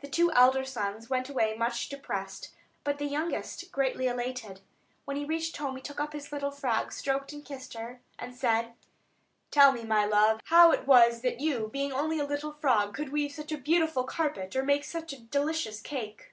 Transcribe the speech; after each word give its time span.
The 0.00 0.08
two 0.08 0.32
elder 0.32 0.64
sons 0.64 1.08
went 1.08 1.28
away 1.28 1.54
much 1.56 1.88
depressed; 1.88 2.52
but 2.82 2.98
the 2.98 3.04
youngest 3.04 3.70
greatly 3.70 4.08
elated. 4.08 4.62
When 5.04 5.16
he 5.16 5.24
reached 5.24 5.56
home 5.58 5.76
he 5.76 5.80
took 5.82 6.00
up 6.00 6.12
his 6.12 6.32
little 6.32 6.50
frog, 6.50 6.90
stroked 6.90 7.32
and 7.32 7.44
kissed 7.44 7.74
her, 7.74 8.00
and 8.18 8.34
said: 8.34 8.74
"Tell 9.52 9.70
me, 9.70 9.84
my 9.84 10.06
love, 10.06 10.40
how 10.46 10.72
it 10.72 10.88
was 10.88 11.20
that 11.20 11.38
you, 11.38 11.68
being 11.72 11.92
only 11.92 12.18
a 12.18 12.26
little 12.26 12.54
frog, 12.54 12.96
could 12.96 13.10
weave 13.10 13.30
such 13.30 13.52
a 13.52 13.58
beautiful 13.58 14.02
carpet, 14.02 14.56
or 14.56 14.64
make 14.64 14.82
such 14.82 15.12
a 15.12 15.20
delicious 15.20 15.80
cake?" 15.80 16.32